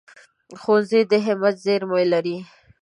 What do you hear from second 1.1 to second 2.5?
د همت زېرمې لري